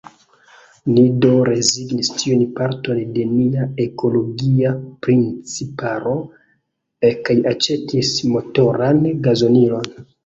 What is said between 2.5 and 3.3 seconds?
parton de